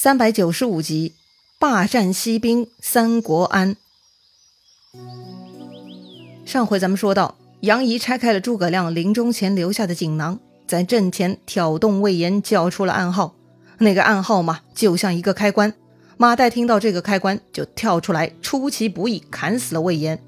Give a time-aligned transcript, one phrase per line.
[0.00, 1.14] 三百九十五集，
[1.58, 3.74] 霸占西兵，三国安。
[6.46, 10.38] 上回咱们说到，杨仪拆开了诸葛亮临终前留下的锦囊，
[10.68, 13.34] 在阵前挑动魏延，叫出了暗号。
[13.78, 15.74] 那个暗号嘛，就像一个开关。
[16.16, 20.22] 马岱听到这个开关，就跳出来，出其不意砍死了魏延。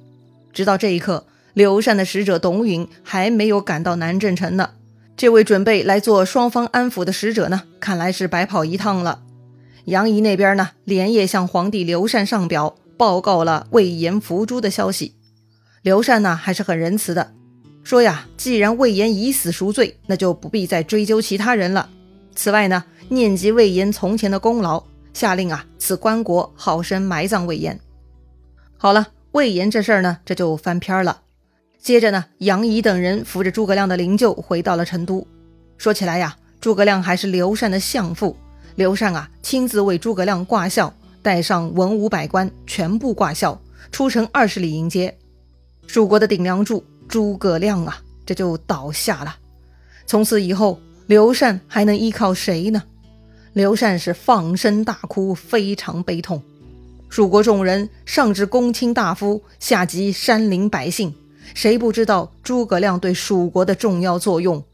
[0.53, 4.71] 直到这一刻，刘禅的使者董允还没有赶到南郑城呢。
[5.17, 9.23] 这位准备来做双方安抚的使者呢，看来是白跑一趟了。
[9.85, 15.15] 杨仪那边呢，连夜向皇帝刘禅上表，报告了魏延伏诛的消息。
[15.83, 17.33] 刘禅呢，还是很仁慈的，
[17.83, 21.89] 说呀，既然魏延以死赎罪，那就不必再追究其他人了。
[22.35, 24.85] 此外呢，念及魏延从前的功劳，
[25.15, 27.81] 下令啊，赐棺椁，好生埋葬魏延。
[28.77, 31.23] 好了，魏延这事儿呢，这就翻篇了。
[31.79, 35.27] 接着呢，杨仪等人扶着诸葛亮的灵柩回到了成都。
[35.79, 38.37] 说起来呀，诸葛亮还是刘禅的相父。
[38.81, 43.61] 刘禅啊，亲自为诸葛亮挂孝，带上文武百官，全部挂孝，
[43.93, 45.15] 出城二十里迎接。
[45.87, 49.37] 蜀国的顶梁柱诸葛亮啊，这就倒下了。
[50.07, 52.83] 从此以后，刘禅还能依靠谁呢？
[53.53, 56.43] 刘禅是放声大哭，非常悲痛。
[57.11, 61.13] 蜀国众人，上至公卿大夫，下及山林百姓，
[61.53, 64.65] 谁不知道诸葛亮对蜀国的重要作用？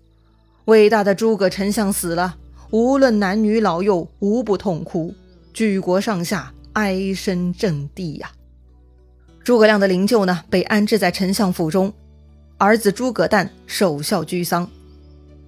[0.67, 2.37] 伟大的诸葛丞相死了。
[2.71, 5.15] 无论男女老幼，无不痛哭，
[5.53, 8.31] 举国上下哀声震地呀。
[9.45, 11.93] 诸葛亮的灵柩呢，被安置在丞相府中，
[12.59, 14.69] 儿子诸葛诞守孝居丧。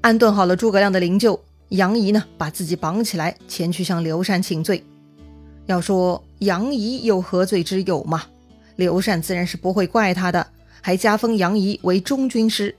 [0.01, 1.39] 安顿好了诸葛亮的灵柩，
[1.71, 4.85] 杨仪呢，把自己绑起来，前去向刘禅请罪。
[5.67, 8.23] 要说杨仪有何罪之有嘛？
[8.77, 10.47] 刘禅自然是不会怪他的，
[10.81, 12.73] 还加封杨仪为中军师。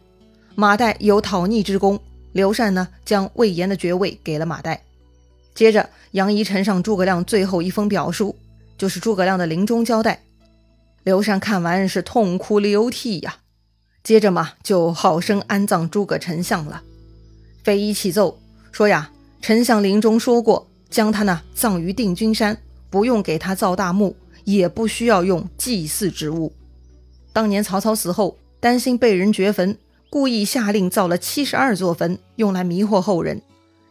[0.56, 2.00] 马岱有讨逆之功。
[2.32, 4.78] 刘禅呢，将魏延的爵位给了马岱。
[5.56, 8.36] 接着，杨仪呈上诸葛亮最后一封表书，
[8.78, 10.22] 就是诸葛亮的临终交代。
[11.04, 13.38] 刘禅看完是痛哭流涕呀。
[14.04, 16.84] 接着嘛，就好生安葬诸葛丞相了。
[17.64, 18.40] 飞一启奏
[18.72, 19.12] 说呀，
[19.42, 22.58] 丞相临终说过，将他呢葬于定军山，
[22.90, 24.16] 不用给他造大墓，
[24.46, 26.54] 也不需要用祭祀之物。
[27.34, 29.78] 当年曹操死后，担心被人掘坟。
[30.10, 33.42] 故意下令造了七十二座坟，用来迷惑后人。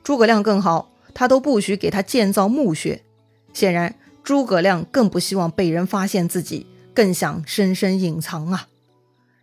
[0.03, 3.03] 诸葛亮更好，他都不许给他建造墓穴。
[3.53, 8.69] 显然，诸葛亮更不希望被人发现自己，更想深深隐藏啊。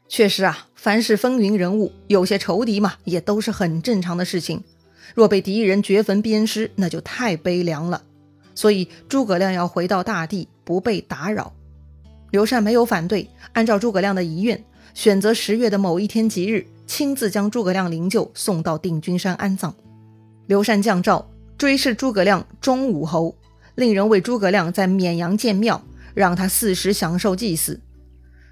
[0.10, 4.64] 确实啊，凡是风云人物，有些仇敌嘛，也都是很正常的事情。
[5.14, 8.04] 若被敌人掘坟鞭尸，那就太悲凉了。
[8.54, 11.54] 所以，诸葛亮要回到大地，不被打扰。
[12.32, 14.64] 刘禅没有反对，按照诸葛亮的遗愿。
[14.96, 19.76] 选择十月的某一天吉日，亲自将诸葛亮灵柩送到定军山安葬。
[20.48, 23.36] 刘禅降诏追谥诸葛亮忠武侯，
[23.76, 25.84] 令人为诸葛亮在绵阳建庙，
[26.14, 27.82] 让他四时享受祭祀。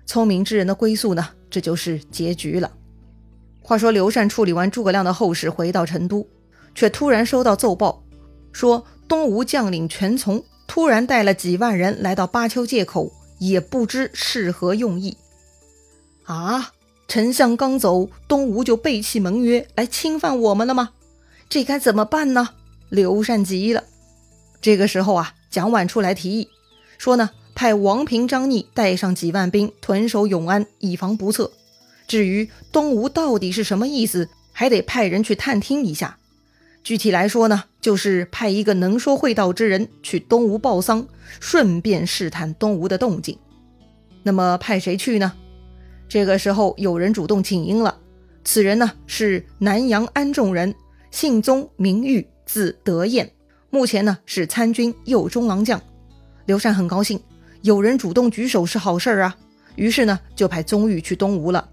[0.06, 1.30] 聪明之人的归宿呢？
[1.50, 2.70] 这就是结局了。
[3.62, 6.28] 话说刘禅处理完诸葛亮的后事，回到成都，
[6.75, 8.04] 却突然收到奏报，
[8.52, 15.16] 说东吴将领全从突然带了几万人来到巴丘界口，也不知是何用意。
[16.26, 16.72] 啊！
[17.08, 20.92] 丞相刚走，东吴就背弃盟约来侵犯我们了吗？
[21.48, 22.50] 这该怎么办呢？
[22.90, 23.84] 刘禅急了。
[24.62, 26.48] 这个时候啊，蒋琬出来提议
[26.98, 31.52] 说呢，派王平、张逆带上几万兵屯守永安，以防不测。
[32.08, 36.18] 至于东吴到底是什么意思，还得派人去探听一下。
[36.84, 41.06] 具体来说呢，就是派一个能说会道之人去东吴报丧，
[41.40, 43.38] 顺便试探东吴的动静。
[44.24, 45.34] 那么派谁去呢？
[46.13, 47.97] 这个时候，有人主动请缨了。
[48.44, 50.75] 此人呢是南阳安众人，
[51.09, 53.31] 姓宗，名玉，字德彦，
[53.72, 55.81] 目前呢是参军右中郎将。
[56.46, 57.19] 刘禅很高兴，
[57.63, 59.35] 有人主动举手是好事儿啊。
[59.75, 61.68] 于是呢就派宗玉去东吴了。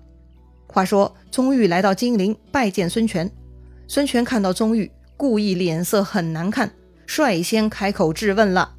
[0.67, 3.31] 话说宗玉来到金陵拜见孙权，
[3.87, 6.73] 孙权看到宗玉，故意脸色很难看，
[7.07, 8.75] 率先开口质问了：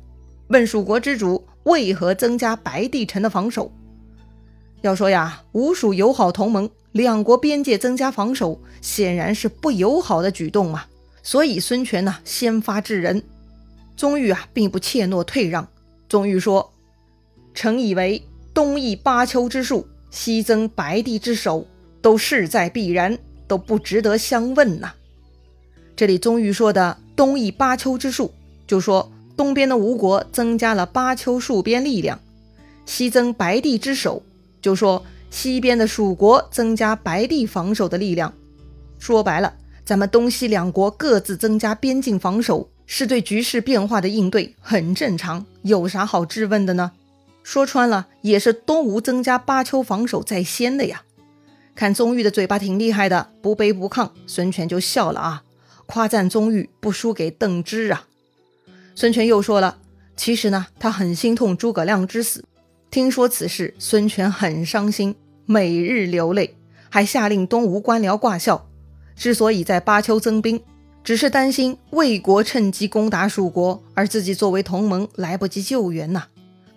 [0.47, 3.71] 问蜀国之主为何增加白帝城的防守？
[4.81, 10.85] 要说呀，吴蜀友好同盟，两国边界增加防守，显然是不友好的举动嘛。
[11.21, 13.21] 所以孙权呢，先发制人。
[13.95, 15.67] 宗玉啊，并不怯懦退让。
[16.09, 16.73] 宗玉说
[17.53, 18.23] ：“臣以为
[18.55, 21.67] 东易巴丘之术，西增白帝之守，
[22.01, 24.93] 都势在必然，都不值得相问呐。”
[25.95, 28.31] 这里宗玉说的东易巴丘之术，
[28.65, 32.19] 就说东边的吴国增加了巴丘戍边力量，
[32.87, 34.23] 西增白帝之守。
[34.61, 38.33] 就说西边的蜀国增加白帝防守的力量，
[38.99, 39.53] 说白了，
[39.83, 46.91] 咱们东西两国各自增加边境防守，是对局势变化的应对，很正常，有啥好质问的呢？
[47.43, 51.03] 说穿了，也是东吴增加巴丘防守在先的呀。
[51.73, 55.43] 看宗玉的嘴巴挺厉害的，不卑不亢，孙权就笑了啊，
[55.87, 58.05] 夸赞宗玉不输给邓芝啊。
[58.93, 59.77] 孙权又说了，
[60.15, 62.43] 其实呢，他很心痛诸葛亮之死，
[62.91, 65.15] 听说此事，孙权很伤心，
[65.45, 66.57] 每日流泪，
[66.89, 68.67] 还下令东吴官僚挂孝。
[69.15, 70.61] 之所以在巴丘增兵，
[71.01, 76.25] 只是担心魏国趁机攻打蜀国，而自己作为同盟来不及救援呐，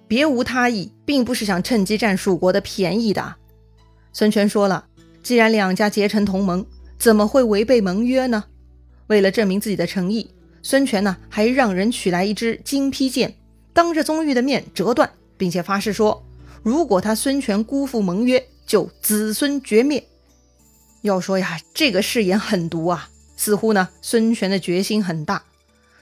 [0.06, 3.34] 别无他意，并不是想趁机占蜀国的便宜的。
[4.12, 4.86] 孙权说了，
[5.20, 6.64] 既然两家结成同盟，
[6.96, 8.44] 怎么会违背盟约呢？
[9.08, 10.30] 为了证明自己的诚意，
[10.62, 13.34] 孙权呢还让人取来一支金披剑，
[13.72, 15.10] 当着宗玉的面折断，
[15.44, 16.24] 并且发誓说，
[16.62, 20.02] 如果他孙权辜负盟约，就子孙绝灭。
[21.02, 25.42] 要说呀，这个誓言狠毒啊，似乎呢孙权的决心很大。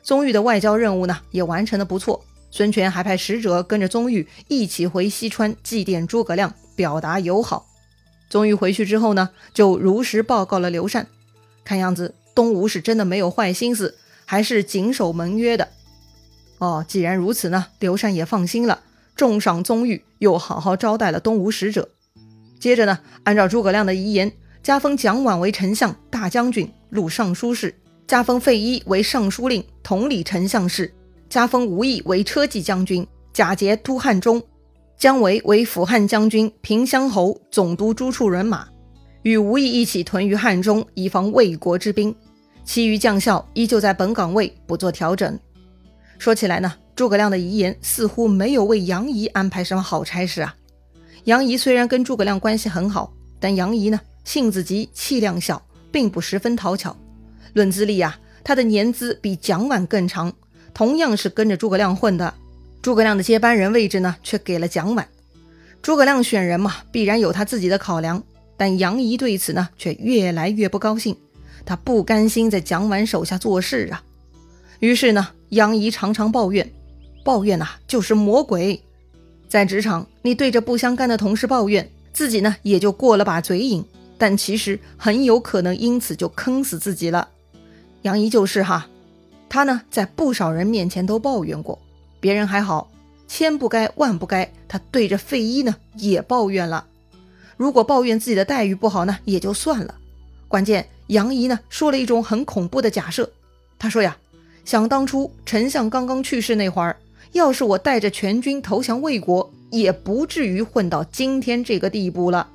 [0.05, 7.67] 宗玉的外交任务呢也完成的不错，孙权还派使者跟着宗玉一起回西川祭奠诸葛亮，表达友好。
[8.31, 11.09] 宗玉回去之后呢，就如实报告了刘禅。
[11.65, 15.71] 看样子东吴是真的没有坏心思，还是谨守盟约的。
[16.59, 18.83] 哦，既然如此呢，刘禅也放心了，
[19.23, 21.89] 重赏宗玉，又好好招待了东吴使者。
[22.59, 24.33] 接着呢，按照诸葛亮的遗言，
[24.65, 27.71] 加封蒋琬为丞相、大将军、录尚书事；
[28.09, 30.87] 加封费祎为尚书令、统理丞相事；
[31.31, 34.43] 加封吴懿为车骑将军、假节都汉中。
[34.97, 38.67] 姜维为辅汉将军、平乡侯、总督诸处人马，
[39.23, 42.13] 与吴懿一起屯于汉中，以防魏国之兵。
[42.65, 45.39] 其余将校依旧在本岗位，不做调整。
[46.19, 50.55] 说起来呢，诸葛亮的遗言似乎没有为杨仪安排什么好差事啊。
[51.25, 55.61] 杨仪虽然跟诸葛亮关系很好，但杨仪呢性子急，气量小，
[55.91, 56.97] 并不十分讨巧。
[57.55, 60.33] 论资历啊，他的年资比蒋琬更长，
[60.73, 62.33] 同样是跟着诸葛亮混的。
[62.81, 65.05] 诸葛亮的接班人位置呢，却给了蒋琬。
[65.83, 68.23] 诸葛亮选人嘛，必然有他自己的考量。
[68.57, 71.17] 但杨仪对此呢，却越来越不高兴。
[71.67, 74.05] 他不甘心在蒋琬手下做事啊。
[74.79, 76.73] 于是呢，杨仪常常抱怨，
[77.25, 78.81] 抱怨呐，就是魔鬼。
[79.49, 83.85] 在职场，你对着不相干的同事抱怨，自己呢也就过了把嘴瘾，
[84.17, 87.29] 但其实很有可能因此就坑死自己了。
[88.03, 88.89] 杨怡就是哈，
[89.49, 91.79] 他呢在不少人面前都抱怨过。
[92.19, 92.91] 别人还好，
[93.29, 96.87] 千不该万不该，他对着费祎呢也抱怨了。
[97.57, 99.95] 如果抱怨自己的待遇不好呢，也就算了。
[100.49, 103.31] 关键杨怡呢说了一种很恐怖的假设，
[103.79, 104.17] 他说呀，
[104.65, 106.97] 想当初丞相刚刚去世那会儿，
[107.33, 112.49] 要是我带着全军投降魏国，也不至于混到今天这个地步了。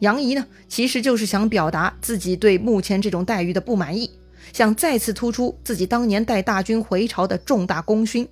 [0.00, 4.10] 杨仪呢，其实就是想表达自己对目前这种待遇的不满意，
[4.52, 8.26] 想再次突出自己当年带大军回朝的重大功勋。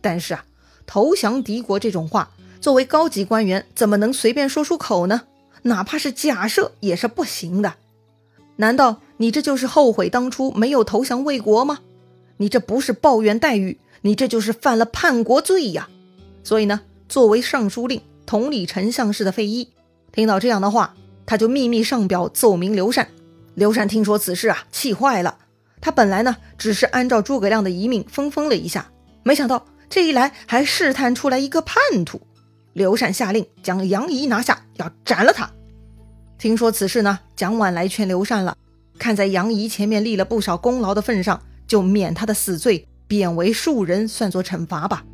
[0.00, 0.44] 但是啊，
[0.86, 2.30] 投降敌国这种话，
[2.60, 5.22] 作为高级官员，怎么能随便说出口呢？
[5.62, 7.74] 哪怕是假设也是不行的。
[8.56, 11.80] 难道你这就是后悔当初没有投降魏国吗？
[12.38, 15.88] 你这不是抱怨待遇，你这就是犯了叛国罪呀！
[16.44, 19.68] 所以呢，作为尚书令、统理丞相事的费祎，
[20.12, 20.94] 听到这样的话，
[21.26, 23.08] 他就秘密上表奏明刘禅。
[23.54, 25.38] 刘禅听说此事啊，气坏了。
[25.80, 28.90] 他本来呢，只是按照诸葛亮的遗命分封了一下，
[29.22, 29.66] 没想到。
[29.90, 32.20] 这一来，还试探出来一个叛徒。
[32.74, 35.50] 刘禅下令将杨仪拿下，要斩了他。
[36.36, 38.54] 听说此事呢，蒋琬来劝刘禅了，
[38.98, 45.04] 看在杨仪前面立了不少功劳的份上，就免他的死罪，贬为庶人，算作惩罚吧。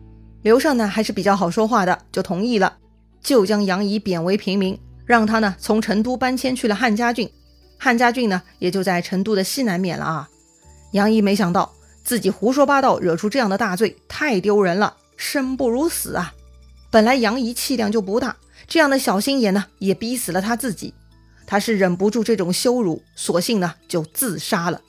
[0.43, 2.77] 刘禅呢还是比较好说话的，就同意了，
[3.23, 7.31] 就将杨仪贬为平民，让他呢从成都搬迁去了汉家郡。
[7.79, 10.29] 汉家郡呢也就在成都的西南面了啊。
[10.93, 11.73] 杨仪没想到。
[12.05, 16.35] 自己胡说八道，惹出这样的大罪，太丢人了，生不如死啊！
[16.91, 18.37] 本来杨仪气量就不大，
[18.69, 20.93] 这样的小心眼呢，也逼死了他自己。
[21.47, 24.83] 他是忍不住这种羞辱，索性呢就自杀了。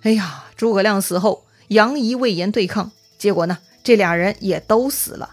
[0.00, 1.44] 哎呀，诸葛亮死后，
[1.74, 5.30] 杨仪魏延对抗，结果呢，这俩人也都死了。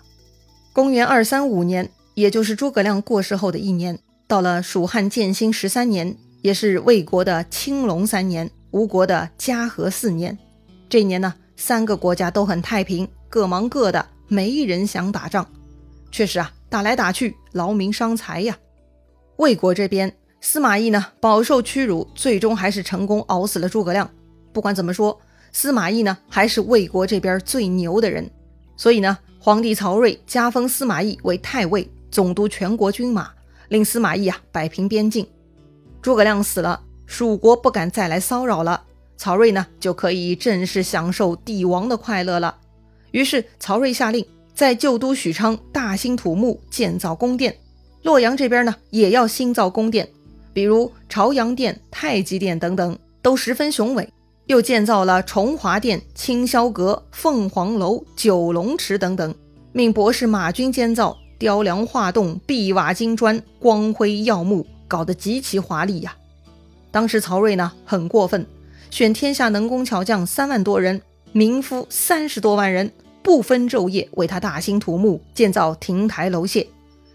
[0.73, 10.35] 公元二三五年，也就是诸葛亮过世后的一年，到了蜀汉建兴十三年，也是魏国的青龙三年，吴国的嘉禾四年。
[10.89, 15.47] 这一年呢，三个国家都很太平，各忙各的，没人想打仗。
[16.11, 18.57] 确实啊，打来打去，劳民伤财呀。
[19.37, 24.09] 魏国这边，司马懿呢饱受屈辱，最终还是成功熬死了诸葛亮。
[24.51, 25.21] 不管怎么说，
[25.51, 28.29] 司马懿呢还是魏国这边最牛的人。
[28.77, 33.29] 所以呢，皇帝曹睿加封司马懿为太尉，总督全国军马，
[33.69, 35.27] 令司马懿啊摆平边境。
[36.01, 38.83] 诸葛亮死了，蜀国不敢再来骚扰了。
[39.17, 42.57] 曹睿呢就可以正式享受帝王的快乐了。
[43.11, 47.55] 于是曹睿下令，在旧都许昌大兴土木，建造宫殿。
[48.01, 50.09] 洛阳这边呢，也要新造宫殿，
[50.53, 54.09] 比如朝阳殿、太极殿等等，都十分雄伟。
[54.51, 59.33] 又建造了崇华殿、清霄阁、凤凰楼、九龙池等等，
[59.71, 66.13] 命博士马钧监造，雕梁画栋，壁瓦金砖，光辉耀目，搞得极其华丽呀。
[66.91, 68.45] 当时曹睿呢很过分，
[68.89, 72.91] 选天下能工巧匠三万多人，民夫三十多万人，
[73.23, 76.67] 不分昼夜为他大兴土木，建造亭台楼榭。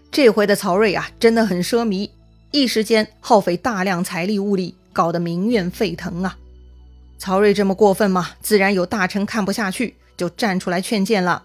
[0.09, 2.09] 这回的曹睿啊，真的很奢靡，
[2.49, 6.35] 一时间耗费大量财力物力，搞得民怨沸腾啊。
[7.17, 11.43] 曹睿这么过分嘛，自然有大臣看不下去，就站出来劝谏了。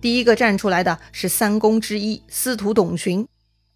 [0.00, 3.26] 第一个站出来的是三公之一司徒董询。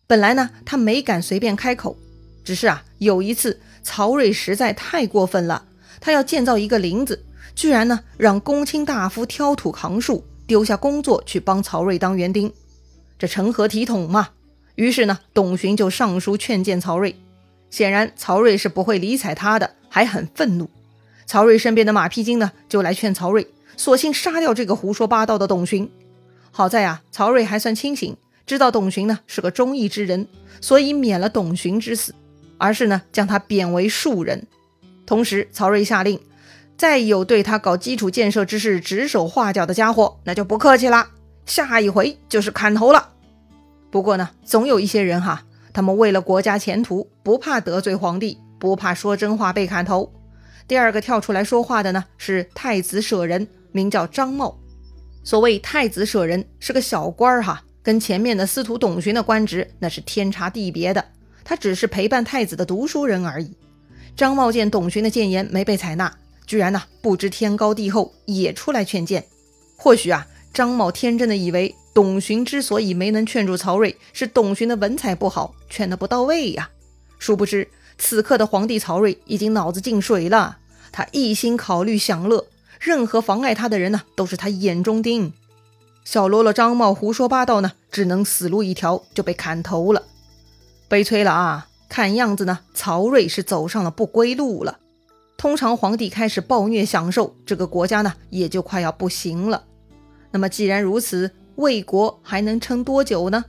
[0.06, 1.96] 本来呢，他没敢随便开口，
[2.44, 5.64] 只是啊，有一次曹睿实在太过分了，
[6.00, 12.52] 他要建造一个林子，居然呢让公卿大夫挑土扛树，丢下工作去帮曹睿当园丁。
[13.18, 14.30] 这成何体统嘛！
[14.76, 17.16] 于是呢，董询就上书劝谏曹睿。
[17.70, 20.68] 显然，曹睿是不会理睬他的，还很愤怒。
[21.26, 25.90] 曹睿身边的马屁精呢，就来劝曹睿，索性杀掉这个胡说八道的董询。
[26.50, 30.26] 好在呀，曹睿还算清醒，知道董询呢是个忠义之人，
[30.60, 32.14] 所以免了董询之死，
[32.58, 34.46] 而是呢将他贬为庶人。
[35.06, 36.20] 同时，曹睿下令，
[36.76, 41.10] 再有对他搞基础建设之事指手画脚的家伙，那就不客气啦。
[41.46, 43.10] 下一回就是砍头了。
[43.90, 50.12] 不过呢，总有一些人哈，他们为了国家前途，不怕得罪皇帝，不怕说真话被砍头。
[50.72, 54.58] 第二个跳出来说话的呢，是太子舍人，名叫张茂。
[55.22, 61.04] 所谓太子舍人是个小官儿哈，跟前面的司徒董询的官职那是天差地别的。
[61.44, 63.54] 他只是陪伴太子的读书人而已。
[64.16, 66.10] 张茂见董寻的谏言没被采纳，
[66.46, 69.22] 居然呢不知天高地厚，也出来劝谏。
[69.76, 70.26] 或许啊。
[70.54, 76.70] 张茂天真的以为董寻之所以没能劝住曹睿，是董寻的文采不好，劝得不到位呀。
[77.18, 80.60] 殊不知，此刻的皇帝曹睿已经脑子进水了，
[80.92, 82.46] 他一心考虑享乐，
[82.78, 85.32] 任何妨碍他的人呢，都是他眼中钉。
[86.04, 90.02] 小喽啰张茂胡说八道呢，只能死路一条，就被砍头了。
[90.88, 91.68] 悲催了啊！
[91.88, 94.78] 看样子呢，曹睿是走上了不归路了。
[95.36, 99.64] 通常皇帝开始暴虐享受，这个国家呢，也就快要不行了。
[100.30, 103.44] 那么既然如此，魏国还能撑多久呢？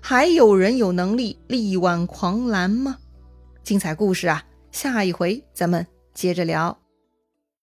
[0.00, 2.98] 还有人有能力力挽狂澜吗？
[3.64, 6.78] 精彩故事啊，下一回咱们接着聊。